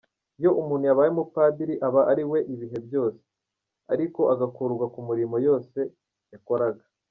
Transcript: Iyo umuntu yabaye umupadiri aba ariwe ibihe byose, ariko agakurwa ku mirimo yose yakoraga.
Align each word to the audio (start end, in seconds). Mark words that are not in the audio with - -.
Iyo 0.39 0.51
umuntu 0.61 0.83
yabaye 0.89 1.09
umupadiri 1.11 1.73
aba 1.87 2.01
ariwe 2.11 2.37
ibihe 2.53 2.77
byose, 2.87 3.23
ariko 3.93 4.21
agakurwa 4.33 4.85
ku 4.93 4.99
mirimo 5.07 5.35
yose 5.47 5.79
yakoraga. 6.33 6.83